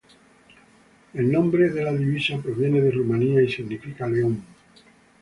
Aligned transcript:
El 1.13 1.31
nombre 1.31 1.69
de 1.69 1.83
la 1.83 1.93
divisa 1.93 2.39
proviene 2.41 2.81
de 2.81 2.89
Rumania 2.89 3.39
y 3.43 3.51
significa 3.51 4.07
"león". 4.07 4.41